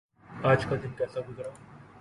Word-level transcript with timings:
آج 0.43 0.65
کا 0.65 0.75
دن 0.83 0.91
کیسے 0.97 1.19
گزرا؟ 1.29 1.49